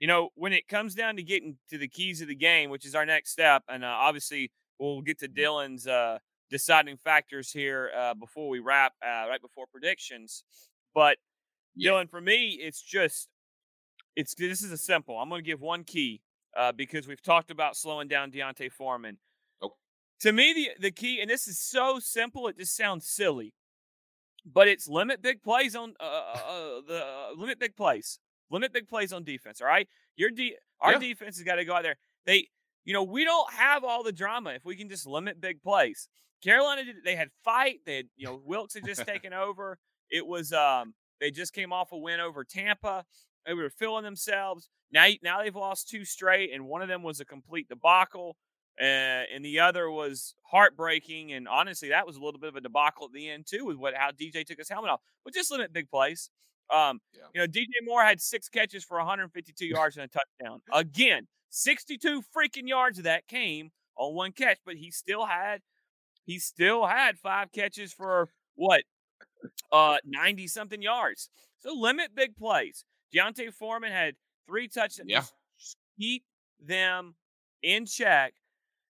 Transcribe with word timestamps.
you 0.00 0.06
know, 0.06 0.30
when 0.34 0.52
it 0.54 0.66
comes 0.66 0.94
down 0.94 1.16
to 1.16 1.22
getting 1.22 1.56
to 1.68 1.76
the 1.76 1.86
keys 1.86 2.22
of 2.22 2.28
the 2.28 2.34
game, 2.34 2.70
which 2.70 2.86
is 2.86 2.94
our 2.94 3.04
next 3.04 3.30
step, 3.30 3.62
and 3.68 3.84
uh, 3.84 3.86
obviously 3.86 4.50
we'll 4.78 5.02
get 5.02 5.18
to 5.20 5.28
mm-hmm. 5.28 5.40
Dylan's 5.40 5.86
uh, 5.86 6.18
deciding 6.50 6.96
factors 6.96 7.52
here 7.52 7.90
uh, 7.96 8.14
before 8.14 8.48
we 8.48 8.58
wrap, 8.58 8.94
uh, 9.04 9.28
right 9.28 9.40
before 9.40 9.66
predictions. 9.70 10.42
But 10.94 11.18
yeah. 11.76 11.92
Dylan, 11.92 12.10
for 12.10 12.20
me, 12.20 12.58
it's 12.60 12.80
just, 12.80 13.28
it's 14.16 14.34
this 14.34 14.62
is 14.62 14.72
a 14.72 14.78
simple. 14.78 15.18
I'm 15.18 15.28
going 15.28 15.44
to 15.44 15.46
give 15.46 15.60
one 15.60 15.84
key 15.84 16.22
uh, 16.56 16.72
because 16.72 17.06
we've 17.06 17.22
talked 17.22 17.50
about 17.50 17.76
slowing 17.76 18.08
down 18.08 18.30
D'Onta 18.30 18.72
Foreman. 18.72 19.18
Okay. 19.62 19.74
To 20.20 20.32
me, 20.32 20.52
the 20.54 20.70
the 20.80 20.90
key, 20.90 21.20
and 21.20 21.30
this 21.30 21.46
is 21.46 21.60
so 21.60 21.98
simple, 22.00 22.48
it 22.48 22.58
just 22.58 22.74
sounds 22.74 23.06
silly, 23.06 23.52
but 24.50 24.66
it's 24.66 24.88
limit 24.88 25.20
big 25.20 25.42
plays 25.42 25.76
on 25.76 25.94
uh, 26.00 26.80
the 26.88 27.04
limit 27.36 27.60
big 27.60 27.76
plays 27.76 28.18
limit 28.50 28.72
big 28.72 28.88
plays 28.88 29.12
on 29.12 29.24
defense. 29.24 29.60
All 29.60 29.66
right, 29.66 29.88
your 30.16 30.30
de- 30.30 30.56
our 30.80 30.92
yeah. 30.92 30.98
defense 30.98 31.36
has 31.36 31.44
got 31.44 31.56
to 31.56 31.64
go 31.64 31.74
out 31.74 31.82
there. 31.82 31.96
They, 32.26 32.48
you 32.84 32.92
know, 32.92 33.02
we 33.02 33.24
don't 33.24 33.52
have 33.52 33.84
all 33.84 34.02
the 34.02 34.12
drama 34.12 34.50
if 34.50 34.64
we 34.64 34.76
can 34.76 34.88
just 34.88 35.06
limit 35.06 35.40
big 35.40 35.62
plays. 35.62 36.08
Carolina 36.42 36.84
did. 36.84 36.96
They 37.04 37.16
had 37.16 37.28
fight. 37.44 37.80
They 37.84 37.96
had, 37.96 38.06
you 38.16 38.26
know, 38.26 38.40
Wilks 38.44 38.74
had 38.74 38.84
just 38.84 39.06
taken 39.06 39.32
over. 39.32 39.78
It 40.10 40.26
was 40.26 40.52
um, 40.52 40.94
they 41.20 41.30
just 41.30 41.52
came 41.52 41.72
off 41.72 41.92
a 41.92 41.98
win 41.98 42.20
over 42.20 42.44
Tampa. 42.44 43.04
They 43.46 43.54
were 43.54 43.70
filling 43.70 44.04
themselves. 44.04 44.68
Now, 44.92 45.06
now 45.22 45.42
they've 45.42 45.54
lost 45.54 45.88
two 45.88 46.04
straight, 46.04 46.50
and 46.52 46.66
one 46.66 46.82
of 46.82 46.88
them 46.88 47.02
was 47.02 47.20
a 47.20 47.24
complete 47.24 47.68
debacle, 47.68 48.36
uh, 48.80 48.84
and 48.84 49.44
the 49.44 49.60
other 49.60 49.90
was 49.90 50.34
heartbreaking. 50.50 51.32
And 51.32 51.46
honestly, 51.46 51.90
that 51.90 52.06
was 52.06 52.16
a 52.16 52.20
little 52.20 52.40
bit 52.40 52.48
of 52.48 52.56
a 52.56 52.60
debacle 52.60 53.06
at 53.06 53.12
the 53.12 53.28
end 53.28 53.46
too, 53.46 53.64
with 53.64 53.76
what 53.76 53.94
how 53.94 54.10
DJ 54.10 54.44
took 54.44 54.58
his 54.58 54.68
helmet 54.68 54.90
off. 54.90 55.00
But 55.24 55.34
just 55.34 55.50
limit 55.50 55.72
big 55.72 55.90
plays. 55.90 56.30
Um, 56.72 57.00
yeah. 57.12 57.22
You 57.34 57.40
know, 57.40 57.46
DJ 57.46 57.84
Moore 57.84 58.02
had 58.02 58.20
six 58.20 58.48
catches 58.48 58.84
for 58.84 58.96
152 58.98 59.66
yards 59.66 59.96
and 59.96 60.04
a 60.04 60.08
touchdown. 60.08 60.60
Again, 60.72 61.26
62 61.50 62.22
freaking 62.36 62.68
yards 62.68 62.98
of 62.98 63.04
that 63.04 63.26
came 63.26 63.70
on 63.96 64.14
one 64.14 64.32
catch, 64.32 64.58
but 64.64 64.76
he 64.76 64.90
still 64.90 65.26
had 65.26 65.60
he 66.24 66.38
still 66.38 66.86
had 66.86 67.18
five 67.18 67.50
catches 67.52 67.92
for 67.92 68.28
what 68.54 68.82
uh 69.72 69.96
90 70.04 70.46
something 70.46 70.82
yards. 70.82 71.28
So 71.58 71.74
limit 71.74 72.14
big 72.14 72.36
plays. 72.36 72.84
D'Onta 73.12 73.52
Foreman 73.52 73.92
had 73.92 74.14
three 74.46 74.68
touchdowns. 74.68 75.10
Yeah. 75.10 75.24
Just 75.58 75.76
keep 75.98 76.24
them 76.64 77.14
in 77.62 77.86
check. 77.86 78.34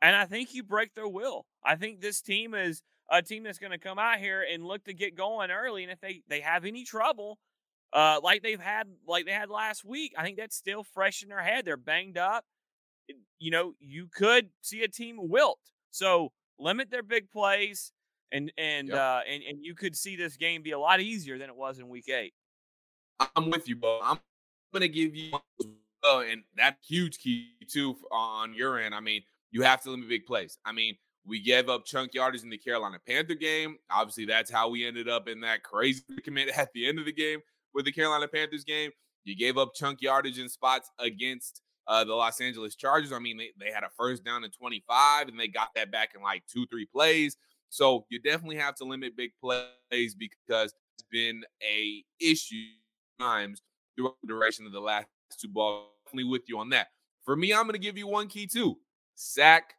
And 0.00 0.16
I 0.16 0.26
think 0.26 0.54
you 0.54 0.62
break 0.62 0.94
their 0.94 1.08
will. 1.08 1.46
I 1.64 1.76
think 1.76 2.00
this 2.00 2.20
team 2.20 2.54
is 2.54 2.82
a 3.10 3.22
team 3.22 3.44
that's 3.44 3.58
going 3.58 3.72
to 3.72 3.78
come 3.78 3.98
out 3.98 4.18
here 4.18 4.44
and 4.50 4.64
look 4.64 4.84
to 4.84 4.94
get 4.94 5.16
going 5.16 5.50
early. 5.50 5.84
And 5.84 5.92
if 5.92 6.00
they, 6.00 6.22
they 6.28 6.40
have 6.40 6.64
any 6.64 6.84
trouble, 6.84 7.38
uh, 7.92 8.20
like 8.22 8.42
they've 8.42 8.60
had 8.60 8.88
like 9.06 9.26
they 9.26 9.32
had 9.32 9.50
last 9.50 9.84
week. 9.84 10.14
I 10.16 10.22
think 10.22 10.38
that's 10.38 10.56
still 10.56 10.82
fresh 10.82 11.22
in 11.22 11.28
their 11.28 11.42
head. 11.42 11.64
They're 11.64 11.76
banged 11.76 12.18
up. 12.18 12.44
You 13.38 13.50
know, 13.50 13.74
you 13.80 14.08
could 14.12 14.50
see 14.62 14.82
a 14.82 14.88
team 14.88 15.16
wilt. 15.20 15.58
So 15.90 16.32
limit 16.58 16.90
their 16.90 17.02
big 17.02 17.30
plays, 17.30 17.92
and 18.30 18.50
and 18.56 18.88
yep. 18.88 18.96
uh, 18.96 19.20
and 19.28 19.42
and 19.42 19.64
you 19.64 19.74
could 19.74 19.96
see 19.96 20.16
this 20.16 20.36
game 20.36 20.62
be 20.62 20.70
a 20.70 20.78
lot 20.78 21.00
easier 21.00 21.38
than 21.38 21.50
it 21.50 21.56
was 21.56 21.78
in 21.78 21.88
Week 21.88 22.08
Eight. 22.08 22.32
I'm 23.36 23.50
with 23.50 23.68
you, 23.68 23.76
bro. 23.76 24.00
I'm 24.02 24.18
gonna 24.72 24.88
give 24.88 25.14
you 25.14 25.32
well, 26.02 26.20
and 26.30 26.42
that 26.56 26.78
huge 26.86 27.18
key 27.18 27.50
too 27.70 27.96
on 28.10 28.54
your 28.54 28.78
end. 28.78 28.94
I 28.94 29.00
mean, 29.00 29.22
you 29.50 29.62
have 29.62 29.82
to 29.82 29.90
limit 29.90 30.08
big 30.08 30.24
plays. 30.24 30.56
I 30.64 30.72
mean, 30.72 30.96
we 31.26 31.40
gave 31.40 31.68
up 31.68 31.84
chunk 31.84 32.14
yardage 32.14 32.42
in 32.42 32.48
the 32.48 32.58
Carolina 32.58 32.98
Panther 33.06 33.34
game. 33.34 33.76
Obviously, 33.90 34.24
that's 34.24 34.50
how 34.50 34.70
we 34.70 34.86
ended 34.86 35.10
up 35.10 35.28
in 35.28 35.40
that 35.42 35.62
crazy 35.62 36.02
commit 36.24 36.48
at 36.56 36.72
the 36.72 36.88
end 36.88 36.98
of 36.98 37.04
the 37.04 37.12
game 37.12 37.40
with 37.74 37.84
the 37.84 37.92
Carolina 37.92 38.28
Panthers 38.28 38.64
game. 38.64 38.90
You 39.24 39.36
gave 39.36 39.56
up 39.56 39.74
chunk 39.74 40.02
yardage 40.02 40.38
in 40.38 40.48
spots 40.48 40.90
against 40.98 41.62
uh, 41.86 42.04
the 42.04 42.14
Los 42.14 42.40
Angeles 42.40 42.74
Chargers. 42.74 43.12
I 43.12 43.18
mean, 43.18 43.36
they, 43.36 43.50
they 43.58 43.72
had 43.72 43.84
a 43.84 43.90
first 43.96 44.24
down 44.24 44.44
in 44.44 44.50
25 44.50 45.28
and 45.28 45.38
they 45.38 45.48
got 45.48 45.68
that 45.74 45.90
back 45.90 46.10
in 46.14 46.22
like 46.22 46.42
two, 46.46 46.66
three 46.66 46.86
plays. 46.86 47.36
So 47.68 48.04
you 48.10 48.20
definitely 48.20 48.56
have 48.56 48.74
to 48.76 48.84
limit 48.84 49.16
big 49.16 49.32
plays 49.40 50.14
because 50.14 50.74
it's 50.94 51.08
been 51.10 51.42
a 51.62 52.04
issue 52.20 52.66
times 53.18 53.62
throughout 53.96 54.16
the 54.22 54.28
duration 54.28 54.66
of 54.66 54.72
the 54.72 54.80
last 54.80 55.06
two 55.40 55.48
balls. 55.48 55.88
Definitely 56.04 56.30
with 56.30 56.42
you 56.48 56.58
on 56.58 56.68
that. 56.70 56.88
For 57.24 57.36
me, 57.36 57.54
I'm 57.54 57.62
going 57.62 57.72
to 57.72 57.78
give 57.78 57.96
you 57.96 58.06
one 58.06 58.26
key 58.26 58.46
too: 58.46 58.76
sack 59.14 59.74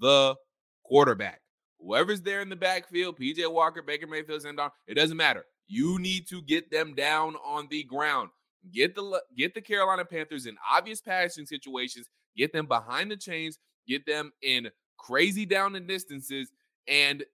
the 0.00 0.34
quarterback. 0.82 1.40
Whoever's 1.78 2.22
there 2.22 2.40
in 2.40 2.48
the 2.48 2.56
backfield, 2.56 3.18
PJ 3.18 3.50
Walker, 3.52 3.82
Baker 3.82 4.06
Mayfield, 4.06 4.42
Zendar, 4.42 4.70
it 4.86 4.94
doesn't 4.94 5.16
matter. 5.16 5.44
You 5.68 5.98
need 5.98 6.28
to 6.28 6.42
get 6.42 6.70
them 6.70 6.94
down 6.94 7.36
on 7.44 7.66
the 7.70 7.82
ground. 7.84 8.30
Get 8.72 8.94
the 8.94 9.22
get 9.36 9.54
the 9.54 9.60
Carolina 9.60 10.04
Panthers 10.04 10.46
in 10.46 10.56
obvious 10.70 11.00
passing 11.00 11.46
situations. 11.46 12.08
Get 12.36 12.52
them 12.52 12.66
behind 12.66 13.10
the 13.10 13.16
chains. 13.16 13.58
Get 13.86 14.06
them 14.06 14.32
in 14.42 14.70
crazy 14.96 15.46
down 15.46 15.76
and 15.76 15.86
distances, 15.86 16.50
and 16.88 17.24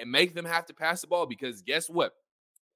and 0.00 0.10
make 0.10 0.34
them 0.34 0.44
have 0.44 0.66
to 0.66 0.74
pass 0.74 1.00
the 1.00 1.06
ball. 1.06 1.26
Because 1.26 1.62
guess 1.62 1.88
what? 1.88 2.12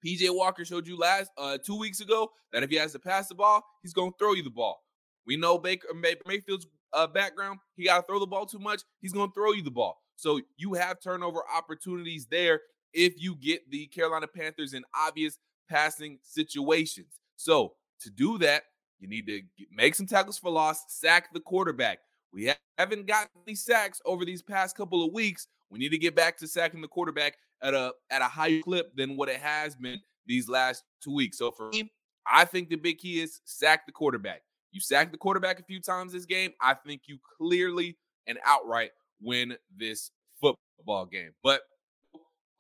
PJ 0.05 0.35
Walker 0.35 0.65
showed 0.65 0.87
you 0.87 0.97
last 0.97 1.31
uh, 1.37 1.59
two 1.59 1.79
weeks 1.79 2.01
ago 2.01 2.31
that 2.53 2.63
if 2.63 2.71
he 2.71 2.77
has 2.77 2.93
to 2.93 2.99
pass 2.99 3.29
the 3.29 3.35
ball, 3.35 3.63
he's 3.83 3.93
gonna 3.93 4.13
throw 4.19 4.33
you 4.33 4.43
the 4.43 4.51
ball. 4.51 4.83
We 5.27 5.37
know 5.37 5.59
Baker 5.59 5.89
Mayfield's 6.27 6.67
uh, 6.93 7.07
background. 7.07 7.59
He 7.77 7.85
got 7.85 8.01
to 8.01 8.07
throw 8.07 8.19
the 8.19 8.27
ball 8.27 8.47
too 8.47 8.59
much. 8.59 8.83
He's 9.01 9.13
gonna 9.13 9.33
throw 9.33 9.53
you 9.53 9.63
the 9.63 9.71
ball. 9.71 9.99
So 10.17 10.41
you 10.57 10.75
have 10.75 11.01
turnover 11.01 11.41
opportunities 11.55 12.27
there 12.31 12.61
if 12.93 13.15
you 13.21 13.37
get 13.37 13.71
the 13.71 13.87
Carolina 13.87 14.27
Panthers 14.27 14.75
in 14.75 14.85
obvious 14.95 15.39
passing 15.69 16.19
situations. 16.23 17.21
So 17.37 17.75
to 18.01 18.11
do 18.11 18.39
that, 18.39 18.65
you 18.99 19.09
need 19.09 19.27
to 19.27 19.41
make 19.73 19.95
some 19.95 20.07
tackles 20.07 20.39
for 20.39 20.51
loss, 20.51 20.85
sack 20.89 21.33
the 21.33 21.41
quarterback. 21.41 21.99
We 22.33 22.53
haven't 22.79 23.07
gotten 23.07 23.29
any 23.47 23.55
sacks 23.55 24.01
over 24.05 24.25
these 24.25 24.43
past 24.43 24.77
couple 24.77 25.05
of 25.05 25.13
weeks. 25.13 25.49
We 25.71 25.79
need 25.79 25.91
to 25.91 25.99
get 25.99 26.15
back 26.15 26.37
to 26.39 26.49
sacking 26.49 26.81
the 26.81 26.89
quarterback 26.89 27.37
at 27.63 27.75
a 27.75 27.93
at 28.11 28.23
a 28.23 28.27
higher 28.27 28.61
clip 28.63 28.95
than 28.97 29.17
what 29.17 29.29
it 29.29 29.41
has 29.41 29.75
been 29.75 30.01
these 30.27 30.49
last 30.49 30.85
two 31.03 31.15
weeks. 31.15 31.39
So 31.39 31.51
for 31.51 31.69
me, 31.71 31.91
I 32.31 32.45
think 32.45 32.69
the 32.69 32.77
big 32.77 32.99
key 32.99 33.21
is 33.21 33.41
sack 33.45 33.87
the 33.87 33.93
quarterback. 33.93 34.43
You 34.73 34.81
sack 34.81 35.11
the 35.11 35.19
quarterback 35.19 35.59
a 35.59 35.65
few 35.65 35.81
times 35.81 36.13
this 36.13 36.27
game, 36.27 36.53
I 36.61 36.75
think 36.75 37.03
you 37.07 37.19
clearly 37.39 37.97
and 38.27 38.39
outright 38.47 38.91
win 39.21 39.57
this 39.77 40.11
football 40.41 41.07
game. 41.07 41.31
But 41.43 41.63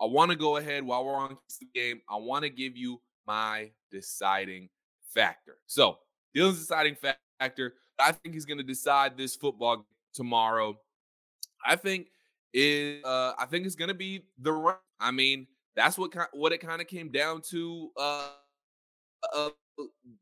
I 0.00 0.06
want 0.06 0.30
to 0.30 0.36
go 0.36 0.56
ahead 0.56 0.84
while 0.84 1.04
we're 1.04 1.14
on 1.14 1.36
the 1.60 1.66
game. 1.74 2.00
I 2.08 2.16
want 2.16 2.44
to 2.44 2.50
give 2.50 2.76
you 2.76 3.00
my 3.26 3.70
deciding 3.90 4.68
factor. 5.14 5.56
So, 5.66 5.98
Dylan's 6.34 6.58
deciding 6.58 6.96
factor. 7.38 7.74
I 7.98 8.12
think 8.12 8.34
he's 8.34 8.46
going 8.46 8.58
to 8.58 8.64
decide 8.64 9.18
this 9.18 9.36
football 9.36 9.86
tomorrow. 10.14 10.78
I 11.66 11.76
think 11.76 12.08
is 12.52 13.04
uh, 13.04 13.32
I 13.38 13.46
think 13.46 13.66
it's 13.66 13.76
going 13.76 13.88
to 13.88 13.94
be 13.94 14.24
the 14.38 14.52
run. 14.52 14.76
I 14.98 15.10
mean, 15.10 15.46
that's 15.76 15.98
what 15.98 16.12
what 16.32 16.52
it 16.52 16.58
kind 16.58 16.80
of 16.80 16.86
came 16.86 17.10
down 17.10 17.42
to 17.50 17.90
uh, 17.98 18.28
uh, 19.34 19.50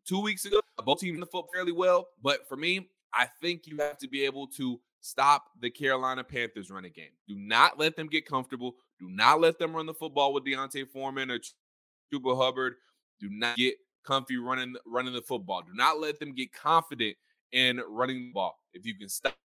two 0.06 0.20
weeks 0.20 0.44
ago. 0.44 0.60
Both 0.84 1.00
teams 1.00 1.14
in 1.14 1.20
the 1.20 1.26
football 1.26 1.48
fairly 1.54 1.72
well, 1.72 2.08
but 2.22 2.48
for 2.48 2.56
me, 2.56 2.88
I 3.14 3.28
think 3.40 3.66
you 3.66 3.78
have 3.78 3.98
to 3.98 4.08
be 4.08 4.24
able 4.24 4.46
to 4.48 4.80
stop 5.00 5.44
the 5.60 5.70
Carolina 5.70 6.24
Panthers 6.24 6.70
running 6.70 6.92
game. 6.94 7.10
Do 7.26 7.34
not 7.36 7.78
let 7.78 7.96
them 7.96 8.08
get 8.08 8.26
comfortable. 8.26 8.74
Do 9.00 9.08
not 9.08 9.40
let 9.40 9.58
them 9.58 9.74
run 9.74 9.86
the 9.86 9.94
football 9.94 10.32
with 10.32 10.44
D'Onta 10.44 10.88
Foreman 10.88 11.30
or 11.30 11.38
Chuba 12.12 12.36
Hubbard. 12.36 12.74
Do 13.20 13.28
not 13.30 13.56
get 13.56 13.74
comfy 14.04 14.36
running 14.36 14.74
running 14.86 15.12
the 15.12 15.22
football. 15.22 15.62
Do 15.62 15.72
not 15.74 16.00
let 16.00 16.18
them 16.18 16.34
get 16.34 16.52
confident 16.52 17.16
in 17.52 17.80
running 17.88 18.28
the 18.28 18.32
ball. 18.32 18.58
If 18.72 18.84
you 18.86 18.94
can 18.96 19.08
stop 19.08 19.36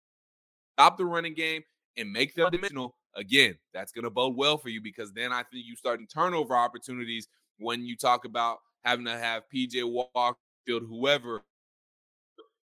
stop 0.78 0.98
the 0.98 1.06
running 1.06 1.34
game 1.34 1.62
and 1.98 2.12
make 2.12 2.34
them 2.36 2.50
dimensional, 2.52 2.96
again, 3.16 3.58
that's 3.74 3.92
going 3.92 4.04
to 4.04 4.10
bode 4.10 4.36
well 4.36 4.58
for 4.58 4.70
you 4.70 4.82
because 4.82 5.12
then 5.14 5.32
I 5.32 5.44
think 5.44 5.66
you 5.66 5.76
starting 5.76 6.08
turnover 6.08 6.56
opportunities 6.56 7.28
when 7.60 7.86
you 7.86 7.96
talk 7.96 8.26
about 8.26 8.60
having 8.84 9.06
to 9.06 9.18
have 9.18 9.44
PJ 9.54 9.76
Walkerfield, 9.84 10.88
whoever, 10.88 11.44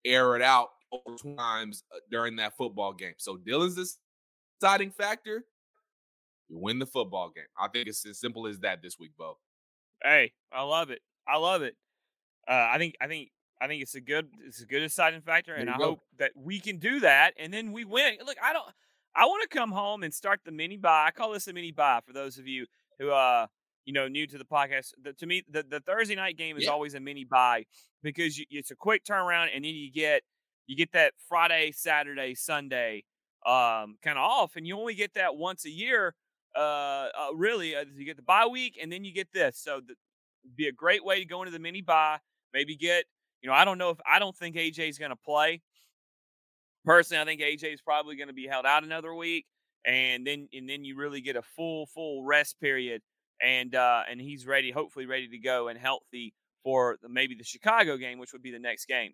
air 0.06 0.36
it 0.36 0.42
out 0.42 0.70
over 0.92 1.18
times 1.38 1.84
uh, 1.94 2.00
during 2.10 2.38
that 2.38 2.56
football 2.58 2.94
game. 2.94 3.14
So 3.18 3.38
Dylan's 3.38 4.00
deciding 4.60 4.92
factor. 4.92 5.44
You 6.50 6.58
win 6.58 6.80
the 6.80 6.86
football 6.86 7.32
game. 7.34 7.46
I 7.58 7.68
think 7.68 7.88
it's 7.88 8.06
as 8.06 8.20
simple 8.20 8.48
as 8.48 8.60
that 8.60 8.82
this 8.82 8.98
week, 9.00 9.12
Beau. 9.18 9.38
Hey, 10.04 10.34
I 10.52 10.64
love 10.64 10.90
it. 10.90 11.02
I 11.28 11.38
love 11.38 11.62
it. 11.62 11.76
Uh, 12.48 12.70
I 12.72 12.78
think 12.78 12.96
I 13.00 13.08
think 13.08 13.30
I 13.62 13.68
think 13.68 13.82
it's 13.84 13.96
a 13.96 14.02
good 14.02 14.30
it's 14.46 14.62
a 14.62 14.66
good 14.66 14.80
deciding 14.80 15.22
factor, 15.22 15.54
and 15.54 15.70
I 15.70 15.78
go. 15.78 15.86
hope 15.86 16.00
that 16.18 16.32
we 16.36 16.60
can 16.60 16.78
do 16.78 17.02
that, 17.02 17.34
and 17.38 17.54
then 17.54 17.72
we 17.72 17.86
win. 17.86 18.16
Look, 18.26 18.38
I 18.44 18.54
don't. 18.54 18.66
I 19.16 19.26
want 19.26 19.44
to 19.44 19.56
come 19.56 19.72
home 19.72 20.04
and 20.04 20.14
start 20.14 20.40
the 20.46 20.52
mini 20.52 20.78
bye. 20.78 21.06
I 21.08 21.12
call 21.12 21.32
this 21.34 21.48
a 21.48 21.54
mini 21.54 21.72
bye 21.72 22.00
for 22.06 22.14
those 22.14 22.38
of 22.38 22.48
you 22.48 22.66
who 23.00 23.12
uh 23.12 23.48
you 23.86 23.94
know 23.94 24.08
new 24.08 24.26
to 24.28 24.38
the 24.38 24.46
podcast. 24.46 24.94
The, 25.04 25.14
to 25.14 25.26
me, 25.26 25.44
the, 25.50 25.64
the 25.64 25.82
Thursday 25.82 26.16
night 26.16 26.38
game 26.38 26.58
is 26.58 26.66
yeah. 26.66 26.72
always 26.72 26.94
a 26.96 27.00
mini 27.00 27.26
bye 27.26 27.66
because 28.02 28.38
you, 28.38 28.46
it's 28.50 28.72
a 28.72 28.76
quick 28.76 29.04
turnaround, 29.04 29.50
and 29.54 29.64
then 29.64 29.74
you 29.74 29.92
get 29.92 30.24
you 30.66 30.76
get 30.76 30.92
that 30.94 31.14
Friday, 31.28 31.72
Saturday, 31.72 32.34
Sunday 32.36 33.04
um 33.46 33.96
kind 34.02 34.18
of 34.18 34.24
off, 34.24 34.56
and 34.56 34.66
you 34.66 34.78
only 34.78 34.96
get 34.96 35.14
that 35.14 35.36
once 35.36 35.66
a 35.66 35.70
year. 35.70 36.16
Uh, 36.56 37.08
uh 37.18 37.34
really, 37.36 37.76
uh, 37.76 37.86
you 37.96 38.06
get 38.06 38.18
the 38.18 38.24
bye 38.24 38.48
week, 38.48 38.78
and 38.82 38.92
then 38.92 39.04
you 39.04 39.14
get 39.14 39.32
this. 39.32 39.58
So 39.58 39.82
the, 39.86 39.96
be 40.56 40.68
a 40.68 40.72
great 40.72 41.04
way 41.04 41.20
to 41.20 41.26
go 41.26 41.42
into 41.42 41.52
the 41.52 41.60
mini 41.60 41.82
bye. 41.82 42.18
Maybe 42.54 42.76
get 42.76 43.06
you 43.42 43.50
know 43.50 43.56
I 43.56 43.66
don't 43.66 43.78
know 43.78 43.90
if 43.92 44.00
I 44.10 44.20
don't 44.20 44.36
think 44.36 44.56
AJ 44.56 44.90
is 44.90 44.98
going 44.98 45.12
to 45.12 45.18
play. 45.18 45.62
Personally, 46.86 47.22
I 47.22 47.26
think 47.26 47.42
AJ 47.42 47.74
is 47.74 47.82
probably 47.82 48.16
going 48.16 48.30
to 48.30 48.34
be 48.34 48.48
held 48.48 48.66
out 48.66 48.84
another 48.84 49.14
week, 49.14 49.46
and 49.86 50.26
then 50.26 50.48
and 50.54 50.70
then 50.70 50.84
you 50.84 50.96
really 50.98 51.22
get 51.22 51.36
a 51.36 51.42
full 51.42 51.86
full 51.88 52.24
rest 52.24 52.60
period, 52.60 53.02
and 53.42 53.76
uh, 53.76 54.04
and 54.10 54.20
he's 54.20 54.46
ready, 54.48 54.72
hopefully 54.72 55.06
ready 55.06 55.28
to 55.28 55.38
go 55.38 55.68
and 55.68 55.78
healthy 55.78 56.34
for 56.64 56.98
maybe 57.08 57.36
the 57.36 57.44
Chicago 57.44 57.98
game, 57.98 58.20
which 58.20 58.34
would 58.34 58.42
be 58.42 58.52
the 58.52 58.60
next 58.60 58.86
game. 58.86 59.12